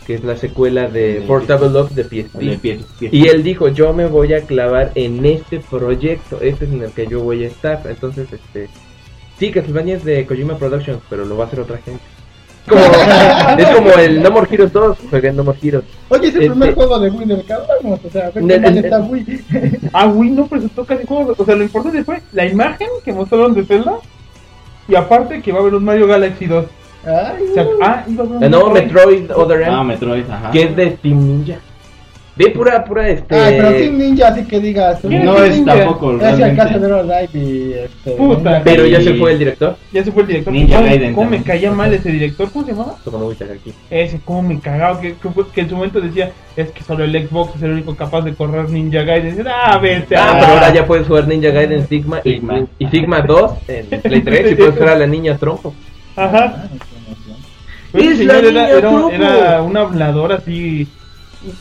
[0.05, 3.01] Que es la secuela de Portable Love de PSP.
[3.11, 6.39] Y él dijo, yo me voy a clavar en este proyecto.
[6.41, 7.81] Este es en el que yo voy a estar.
[7.87, 8.69] Entonces, este...
[9.39, 12.01] Sí, Castlevania es de Kojima Productions, pero lo va a hacer otra gente.
[12.67, 12.81] Como,
[13.57, 14.97] es como el No More Heroes 2.
[15.09, 15.85] Jueguen No More Heroes.
[16.09, 19.43] Oye, es el Este- primer juego de Wii del que hablamos, o sea, está Wii.
[19.93, 21.39] Ah, Wii no presentó casi juegos.
[21.39, 23.97] O sea, lo importante fue la imagen que mostraron de Zelda.
[24.87, 26.65] Y aparte que va a haber un Mario Galaxy 2.
[27.05, 29.21] Ay, O sea, ah, iba a un Eh, No, Metroid.
[29.21, 29.71] Metroid Other M.
[29.71, 30.51] Ah, Metroid, ajá.
[30.51, 31.55] que es de Steam Ninja.
[32.35, 33.35] Ve pura, pura, este...
[33.35, 35.03] Ay, pero Team Ninja, así que digas.
[35.03, 35.75] No Team es Ninja?
[35.75, 38.11] tampoco Es el caso de Live y este.
[38.13, 38.61] Puta.
[38.63, 39.77] Pero ya se fue el director.
[39.91, 40.51] Ya se fue el director.
[40.51, 42.49] Ninja ¿Cómo, Gaiden cómo me caía mal ese director?
[42.51, 42.95] ¿Cómo se llamaba?
[43.03, 43.71] Como no voy a estar aquí.
[43.87, 44.99] Ese, cómo me cagaba.
[44.99, 47.95] Que, que, que en su momento decía, es que solo el Xbox es el único
[47.95, 49.45] capaz de correr Ninja Gaiden.
[49.47, 50.15] Ah, vete.
[50.15, 50.37] Ah, ah".
[50.39, 52.65] pero ahora ya puedes jugar Ninja Gaiden Sigma y, Sigma.
[52.79, 55.75] y Sigma 2 en Play 3 y puedes jugar a la niña tronco.
[56.15, 56.63] Ajá.
[57.93, 60.87] Ah, Pero la señor niña era, era, un hablador así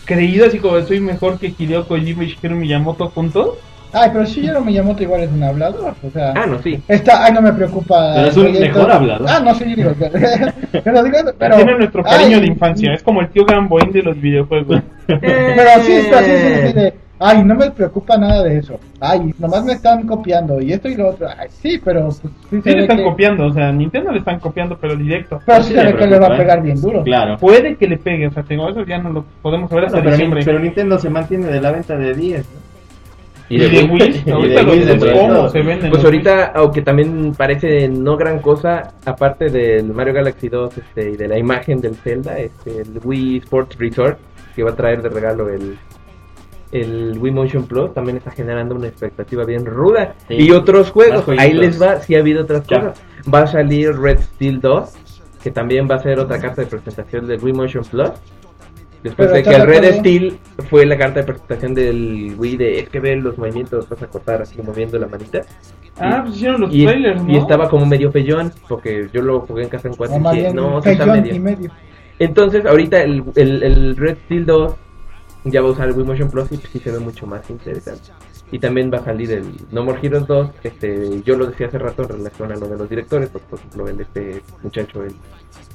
[0.05, 3.59] creído, así como soy mejor que Hideo Kojima y Shigeru Miyamoto juntos.
[3.92, 6.33] Ay, pero Shigeru Miyamoto igual es un hablador, o sea.
[6.35, 6.81] Ah, no, sí.
[6.88, 8.12] Está, ay, no me preocupa.
[8.14, 8.79] Pero es el un proyecto.
[8.79, 9.29] mejor hablador.
[9.29, 9.92] Ah, no, sí, digo.
[10.73, 11.57] pero digo, pero.
[11.57, 14.81] Tiene nuestro cariño ay, de infancia, es como el tío Gamboín de los videojuegos.
[15.07, 18.80] Pero sí, pero sí, sí, sí, de, Ay, no me preocupa nada de eso.
[19.00, 21.28] Ay, nomás me están copiando y esto y lo otro.
[21.38, 23.04] Ay, sí, pero pues, sí Sí se le están que.
[23.04, 25.40] copiando, o sea, Nintendo le están copiando, pero directo.
[25.46, 26.38] Pero Sí sí se que le va a ¿eh?
[26.38, 27.04] pegar bien duro.
[27.04, 27.37] Claro.
[27.38, 30.11] Puede que le pegue, o sea, tengo eso ya no lo podemos saber hasta pero,
[30.11, 30.42] diciembre.
[30.44, 32.38] pero Nintendo se mantiene de la venta de 10.
[32.44, 32.62] ¿no?
[33.48, 35.12] Y de Wii, Y de ahorita Wii los de todo.
[35.12, 35.90] cómo se venden.
[35.90, 41.16] Pues ahorita, aunque también parece no gran cosa, aparte del Mario Galaxy 2 este, y
[41.16, 44.18] de la imagen del Zelda, este, el Wii Sports Resort,
[44.56, 45.76] que va a traer de regalo el,
[46.72, 50.14] el Wii Motion Plus, también está generando una expectativa bien ruda.
[50.26, 50.35] Sí.
[50.35, 52.80] Y otros juegos, ahí les va, si ha habido otras Ya.
[52.80, 53.02] cosas.
[53.32, 54.90] Va a salir Red Steel 2,
[55.42, 58.11] que también va a ser otra carta de presentación del Wii Motion Plus.
[59.02, 59.98] Después Pero de ¿estás que el Red?
[59.98, 60.38] Steel
[60.70, 64.06] fue la carta de presentación del Wii de es que ve los movimientos, vas a
[64.06, 65.40] cortar así moviendo la manita.
[65.98, 67.30] Ah, pues hicieron los Y, trailers, ¿no?
[67.32, 70.54] y estaba como medio feyón, porque yo lo jugué en casa en cuatro y dije,
[70.54, 71.35] no, sí está medio.
[71.35, 71.70] y medio.
[72.18, 74.74] Entonces, ahorita el, el, el Red Steel 2
[75.44, 78.11] ya va a usar el Wii Motion Plus y sí se ve mucho más interesante.
[78.50, 81.78] Y también va a salir el No More Heroes 2, este, yo lo decía hace
[81.78, 85.14] rato en relación a lo de los directores, pues, por ejemplo, el este muchacho, el,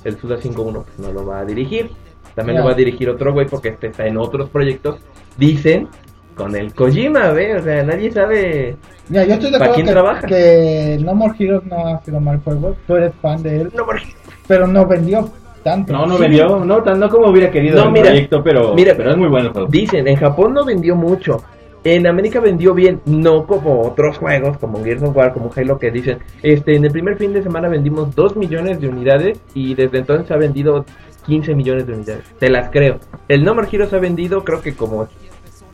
[0.03, 1.89] el Suda 51, pues no lo va a dirigir.
[2.35, 4.99] También lo va a dirigir otro güey porque este está en otros proyectos.
[5.37, 5.87] Dicen,
[6.35, 8.77] con el Kojima, ve, o sea, nadie sabe...
[9.09, 10.27] Mira, yo estoy de ¿Para acuerdo quién que, trabaja?
[10.27, 12.75] que No More Heroes no ha sido mal juego.
[12.85, 14.15] Tú eres fan de él, No More Heroes.
[14.47, 15.27] pero no vendió
[15.69, 15.91] tanto.
[15.93, 16.21] No, no Sí.
[16.23, 19.17] vendió, no, tan, no como hubiera querido No, el mira, proyecto, pero, mira, pero es
[19.17, 19.67] muy bueno el juego.
[19.69, 21.43] Dicen, en Japón no vendió mucho.
[21.83, 25.91] En América vendió bien, no como otros juegos, como Gears of War, como Halo, que
[25.91, 29.99] dicen, este, en el primer fin de semana vendimos 2 millones de unidades y desde
[29.99, 30.85] entonces ha vendido
[31.25, 32.23] 15 millones de unidades.
[32.39, 32.97] Te las creo.
[33.27, 35.07] El No More Heroes ha vendido creo que como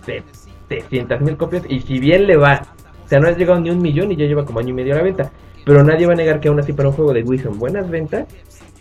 [0.05, 2.61] 700 mil copias y si bien le va,
[3.05, 4.93] o sea, no ha llegado ni un millón y ya lleva como año y medio
[4.93, 5.31] a la venta.
[5.65, 7.89] Pero nadie va a negar que aún así para un juego de Wii son buenas
[7.89, 8.25] ventas,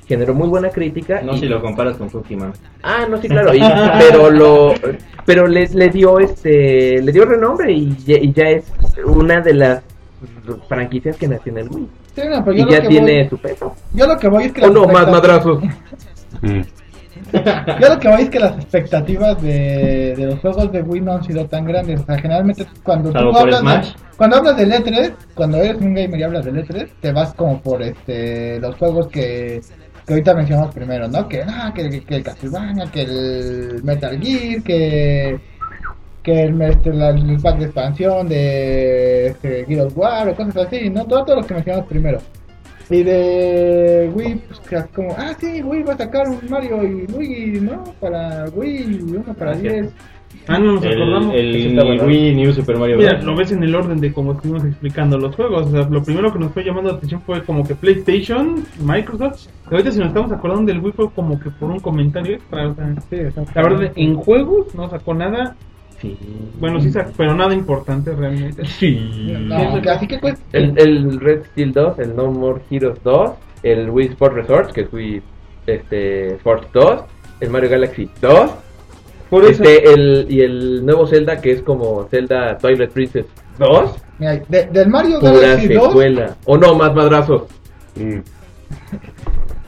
[0.07, 1.21] generó muy buena crítica.
[1.23, 2.53] No y- si lo comparas con Pokémon.
[2.83, 3.61] Ah, no, sí, claro, y-
[3.99, 4.75] pero lo,
[5.25, 8.65] pero le, le dio este, le dio renombre y ya, y ya es
[9.05, 9.83] una de las
[10.69, 13.75] franquicias que nació en el Wii Sí, no, pero y ya tiene voy, su peso.
[13.95, 15.62] yo lo que voy es que no, más expectativas- madrazos.
[17.33, 21.12] Yo lo que voy es que las expectativas de, de los juegos de Wii no
[21.15, 22.01] han sido tan grandes.
[22.01, 25.95] O sea, generalmente cuando Salvo tú hablas de, cuando hablas del E3, cuando eres un
[25.95, 29.61] gamer y hablas del E3, te vas como por este los juegos que,
[30.07, 31.29] que ahorita mencionamos primero, ¿no?
[31.29, 35.41] Que, ah, que, que el Castlevania, que el Metal Gear, que
[36.23, 40.57] que el, este, la- el pack de expansión de este, Gears of War o cosas
[40.69, 41.05] así, ¿no?
[41.05, 42.19] Todo, todo lo que mencionamos primero.
[42.88, 47.07] Y de Wii, pues que como, ah, sí, Wii va a sacar un Mario y
[47.09, 47.83] Luigi, ¿no?
[47.99, 49.88] Para Wii y uno para Ah, 10.
[50.48, 51.35] Ah, no nos El, acordamos.
[51.35, 52.05] el bueno.
[52.05, 53.24] Wii New Super Mario Mira, Bros.
[53.24, 55.66] lo ves en el orden de como estuvimos explicando los juegos.
[55.66, 59.46] O sea, lo primero que nos fue llamando la atención fue como que PlayStation, Microsoft.
[59.70, 62.68] Y ahorita si nos estamos acordando del Wii fue como que por un comentario extra.
[62.68, 63.16] O sea, Sí,
[63.55, 65.55] la verdad, en juegos no sacó nada.
[66.00, 66.18] Sí.
[66.59, 68.64] Bueno, sí sacó, pero nada importante realmente.
[68.66, 68.98] Sí.
[69.46, 69.57] No,
[69.92, 73.31] así que pues, El, el Red Steel 2, el No More Heroes 2,
[73.62, 75.22] el Wii Sport Resort, que es Wii
[75.68, 77.00] este, Sports 2,
[77.40, 78.50] el Mario Galaxy 2,
[79.33, 83.25] Por eso, este, el, y el nuevo Zelda, que es como Zelda Twilight Princess
[83.59, 86.37] 2, mira, de- del Mario pura Galaxy 2, secuela.
[86.45, 87.45] O no, más madrazos.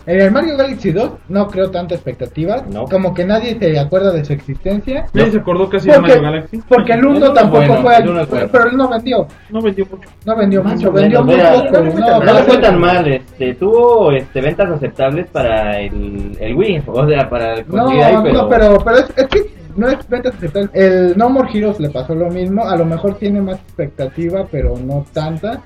[0.06, 2.84] En el Mario Galaxy 2 no creo tanta expectativa, No.
[2.84, 5.06] como que nadie se acuerda de su existencia.
[5.12, 6.60] nadie se acordó casi de Porque, Mario Galaxy.
[6.68, 8.48] porque el 1 El uno tampoco bueno, fue, el bueno.
[8.52, 10.08] pero él no vendió, No vendió mucho.
[10.26, 11.44] no vendió Más mucho, vendió muy poco.
[11.44, 16.54] no le fue no, fue tan mal, este, tuvo este, ventas aceptables para el, el
[16.54, 19.88] Wii, o sea, para el No, ahí, pero, no, pero, pero es, es que no
[19.88, 20.70] es ventas aceptables.
[20.74, 22.64] El No More Heroes le pasó lo mismo.
[22.64, 25.60] A lo mejor tiene más expectativa, pero no tanta.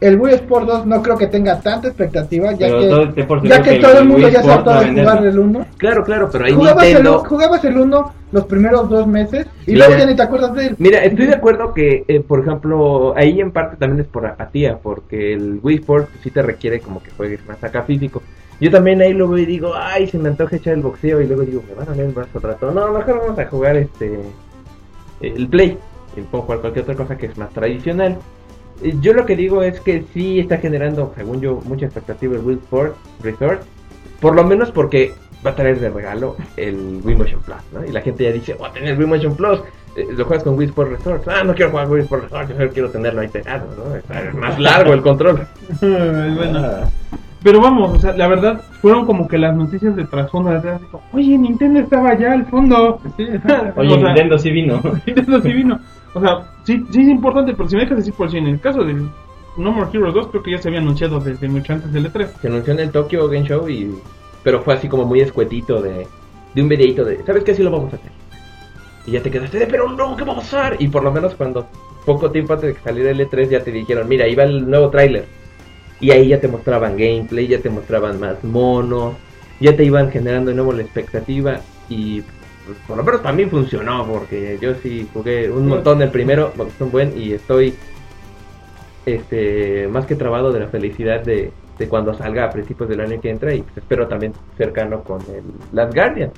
[0.00, 3.48] El Wii Sport 2 no creo que tenga tanta expectativa, ya pero que, todo por
[3.48, 5.66] ya que todo el mundo Wii ya se hartó de jugar el 1.
[5.78, 7.18] Claro, claro, pero ahí Jugabas el, Nintendo...
[7.20, 9.86] jugabas el 1 los primeros dos meses y Mira.
[9.86, 10.76] luego ya ni te acuerdas de él.
[10.78, 14.78] Mira, estoy de acuerdo que, eh, por ejemplo, ahí en parte también es por apatía,
[14.82, 18.22] porque el Wii Sport sí te requiere como que juegues más acá físico.
[18.60, 21.26] Yo también ahí lo veo y digo, ay, se me antoja echar el boxeo y
[21.26, 22.70] luego digo, me van a ver el brazo al rato.
[22.70, 24.20] No, mejor vamos a jugar este
[25.20, 25.78] el Play.
[26.16, 28.18] Y puedo jugar cualquier otra cosa que es más tradicional.
[29.00, 32.56] Yo lo que digo es que sí está generando, según yo, mucha expectativa el Wii
[32.58, 33.62] Sport Resort.
[34.20, 35.12] Por lo menos porque
[35.44, 37.84] va a traer de regalo el Wii Motion Plus, ¿no?
[37.84, 39.60] Y la gente ya dice, voy a tener Wii Motion Plus.
[39.96, 41.28] Eh, lo juegas con Wii Sport Resort.
[41.28, 43.94] Ah, no quiero jugar Wii Sport Resort, yo solo quiero tenerlo ahí pegado, ¿no?
[43.94, 45.46] Está más largo el control.
[45.80, 46.90] bueno.
[47.44, 50.80] Pero vamos, o sea, la verdad, fueron como que las noticias de trasfondo de atrás,
[50.80, 52.98] dijo, Oye, Nintendo estaba allá al fondo.
[53.18, 53.24] Sí,
[53.76, 54.80] Oye, O sea, Nintendo sí vino.
[55.06, 55.78] Nintendo sí vino.
[56.14, 58.60] O sea, sí, sí es importante, pero si me dejas decir por si en el
[58.60, 61.92] caso de No More Heroes 2, creo que ya se había anunciado desde mucho antes
[61.92, 62.28] del E E3.
[62.40, 63.94] Se anunció en el Tokyo Game Show y...
[64.42, 66.06] Pero fue así como muy escuetito de,
[66.54, 67.24] de un videito de...
[67.24, 67.54] ¿Sabes qué?
[67.54, 68.12] Sí lo vamos a hacer.
[69.06, 70.76] Y ya te quedaste de, pero no, ¿qué va a pasar?
[70.78, 71.66] Y por lo menos cuando
[72.04, 74.90] poco tiempo antes de que saliera el E3 ya te dijeron, mira, va el nuevo
[74.90, 75.26] tráiler.
[76.00, 79.14] Y ahí ya te mostraban gameplay, ya te mostraban más monos,
[79.60, 82.22] ya te iban generando de nuevo la expectativa y
[82.86, 86.84] por lo menos también funcionó porque yo sí jugué un montón el primero, me gustó
[86.84, 87.74] un buen y estoy
[89.06, 93.20] este más que trabado de la felicidad de, de cuando salga a principios del año
[93.20, 96.30] que entra y pues, espero también cercano con el Last Guardian.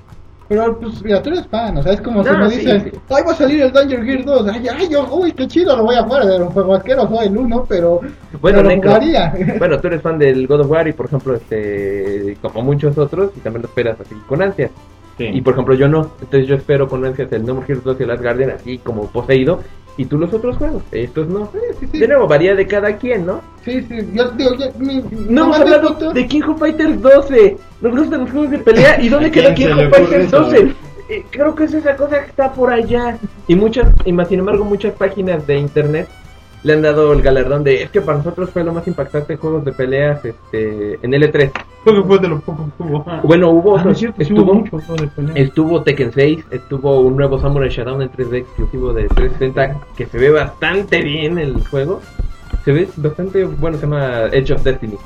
[0.49, 2.85] Pero, pues, mira, tú eres fan, o sea, es como si No, me sí, dicen,
[2.85, 2.91] sí.
[3.11, 5.83] ay, va a salir el Danger Gear 2, ay, ay, yo, uy, qué chido, lo
[5.83, 8.01] voy a jugar, era un juego asqueroso, soy el 1, pero,
[8.41, 9.35] Bueno, pero lo jugaría.
[9.59, 13.33] bueno, tú eres fan del God of War y por ejemplo, este, como muchos otros,
[13.37, 14.71] y también lo esperas así con ansias.
[15.19, 15.25] Sí.
[15.33, 17.97] Y por ejemplo, yo no, entonces yo espero con ansias el No More Heroes 2
[17.99, 19.61] y el Last Guardian así como poseído,
[19.99, 21.51] y tú los otros juegos, estos no.
[21.81, 21.99] sí, sí.
[21.99, 23.41] De nuevo, varía de cada quien, ¿no?
[23.65, 27.57] Sí, sí, yo digo, yo, mi, No hemos hablado de King of Fighters 12.
[27.81, 29.01] Nos gustan los juegos de pelea.
[29.01, 30.41] ¿Y dónde ¿A queda quién King of Fighters eso?
[30.43, 30.73] 12?
[31.09, 33.17] Eh, creo que es esa cosa que está por allá.
[33.47, 36.09] Y muchas, y más sin embargo, muchas páginas de internet
[36.67, 39.65] le han dado el galardón de es que para nosotros fue lo más impactante juegos
[39.65, 41.53] de peleas este en L3.
[41.85, 43.05] Creo que fue de lo poco que hubo.
[43.23, 45.35] Bueno, hubo Ah, no es estuvo, hubo mucho juego de pelea.
[45.37, 50.19] estuvo Tekken 6, estuvo un nuevo Samurai Shodown en 3D exclusivo de 360 que se
[50.19, 52.01] ve bastante bien el juego.
[52.65, 54.97] Se ve bastante bueno, se llama Edge of Destiny.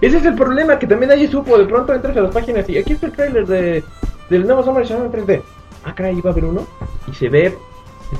[0.00, 1.56] Ese es el problema, que también nadie supo.
[1.56, 3.84] De pronto entras a las páginas y aquí está el trailer de,
[4.30, 5.42] del nuevo Samurai Shodown en 3D.
[5.84, 6.66] Ah, caray, iba a haber uno.
[7.06, 7.56] Y se ve.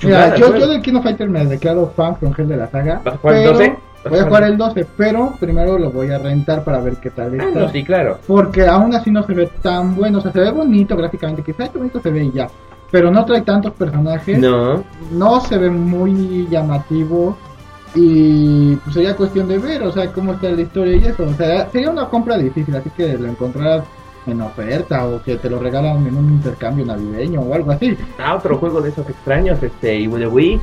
[0.03, 3.01] Mira, yo, yo del Kino Fighter me declaro fan con gel de la saga.
[3.05, 3.77] ¿Vas a jugar el pero- 12?
[4.09, 7.39] Voy a jugar el 12, pero primero lo voy a rentar para ver qué tal
[7.41, 7.61] Ah, está.
[7.61, 8.19] no, sí, claro.
[8.27, 11.69] Porque aún así no se ve tan bueno, o sea, se ve bonito gráficamente, quizás
[11.71, 12.49] qué bonito se ve y ya.
[12.91, 17.37] Pero no trae tantos personajes, no, No, se ve muy llamativo
[17.95, 21.25] y pues sería cuestión de ver, o sea, cómo está la historia y eso.
[21.25, 23.83] O sea, sería una compra difícil, así que lo encontrarás
[24.31, 27.97] en oferta o que te lo regalan en un intercambio navideño o algo así.
[28.19, 30.61] ah, otro juego de esos extraños, este, y de Wii.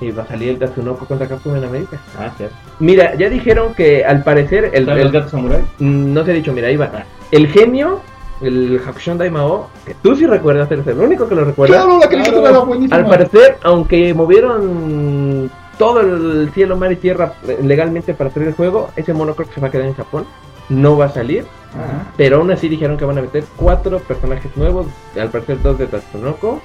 [0.00, 1.96] Y va a salir el Tatsunoko contra Capcom en América.
[2.18, 2.56] Ah, cierto.
[2.80, 5.60] Mira, ya dijeron que al parecer el, ¿Están el- los gatos samurai?
[5.78, 6.90] Mm, no se ha dicho, mira, ahí va.
[6.92, 7.04] Ah.
[7.30, 8.00] El genio,
[8.40, 11.76] el Hakushon Daimao, que tú sí recuerdas, eres el único que lo recuerda.
[11.76, 12.56] Claro, la caricatura Claro.
[12.56, 12.96] era buenísima.
[12.96, 18.54] Al parecer, aunque movieron todo el cielo, mar y tierra eh, legalmente para hacer el
[18.54, 20.24] juego, ese mono creo que se va a quedar en Japón.
[20.68, 21.44] No va a salir,
[21.74, 22.06] Ajá.
[22.16, 24.86] pero aún así dijeron que van a meter cuatro personajes nuevos.
[25.18, 26.60] Al parecer, dos de Tatsunoko,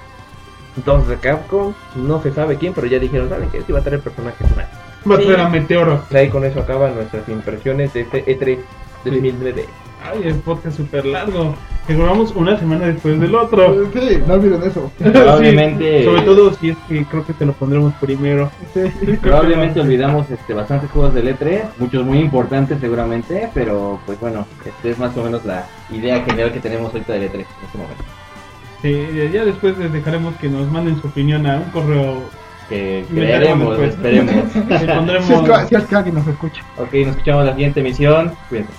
[0.86, 1.74] dos de Capcom.
[1.96, 4.66] No se sabe quién, pero ya dijeron, ¿saben que Sí va a tener personajes más.
[5.10, 5.26] Va a Sí.
[5.26, 6.02] traer a Meteoro.
[6.14, 8.60] Ahí con eso acaban nuestras impresiones de este E3
[9.06, 9.66] 2009.
[10.04, 11.56] Ay, el podcast súper largo.
[11.86, 13.88] Que grabamos una semana después del otro.
[13.94, 14.92] Sí, no olviden eso.
[15.00, 18.52] Probablemente- Sí, sobre todo si es que creo que te lo pondremos primero.
[19.22, 24.92] Probablemente olvidamos este, bastantes juegos del E3, muchos muy importantes seguramente, pero pues bueno, este
[24.92, 28.04] es más o menos la idea general que tenemos ahorita del E3 en este momento.
[28.82, 32.22] Sí, ya después les dejaremos que nos manden su opinión a un correo.
[32.70, 34.34] Que crearemos, esperemos.
[34.52, 35.26] Si es, que, pondremos.
[35.70, 36.62] si es que alguien nos escucha.
[36.78, 38.34] ok, nos escuchamos en la siguiente emisión.
[38.50, 38.74] Cuídense.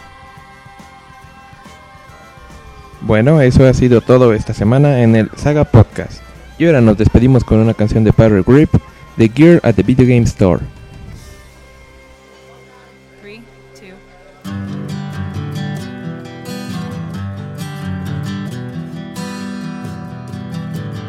[3.09, 6.21] Bueno, eso ha sido todo esta semana en el Saga Podcast.
[6.59, 8.69] Y ahora nos despedimos con una canción de Power Grip,
[9.17, 10.61] The Gear at the Video Game Store.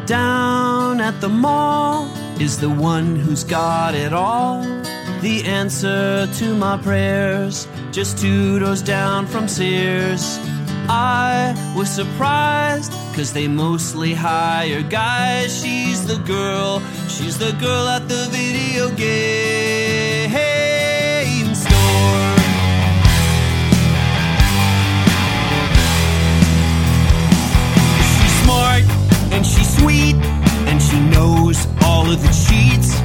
[0.06, 2.08] Down at the mall
[2.40, 4.62] is the one who's got it all.
[5.20, 10.40] The answer to my prayers, just two doors down from Sears.
[10.88, 15.60] I was surprised, cause they mostly hire guys.
[15.60, 20.30] She's the girl, she's the girl at the video game
[21.54, 22.36] store.
[28.12, 28.84] She's smart
[29.32, 30.16] and she's sweet
[30.68, 32.98] and she knows all of the cheats.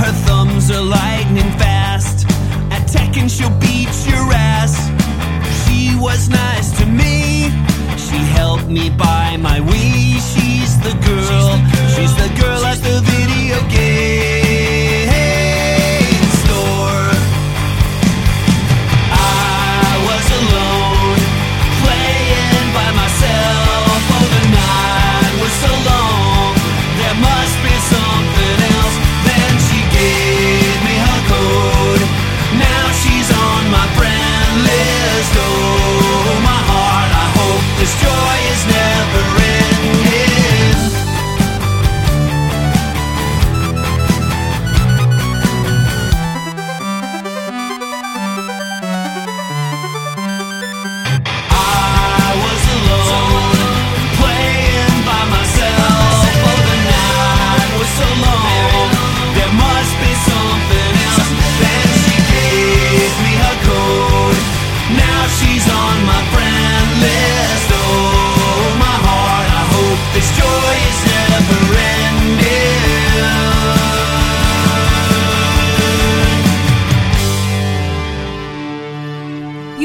[0.00, 2.26] Her thumbs are lightning fast.
[2.70, 4.74] At Tekken, she'll beat your ass.
[5.66, 7.13] She was nice to me.
[8.14, 10.22] She helped me buy my Wii.
[10.30, 11.50] She's the girl.
[11.94, 12.93] She's the girl at the video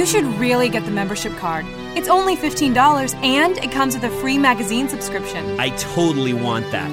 [0.09, 1.65] should really get the membership card.
[1.95, 5.59] It's only $15 and it comes with a free magazine subscription.
[5.59, 6.89] I totally want that.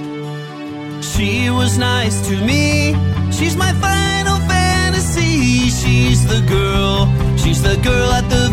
[1.02, 2.92] She was nice to me.
[3.32, 5.70] She's my final fantasy.
[5.70, 7.10] She's the girl.
[7.38, 8.50] She's the girl at the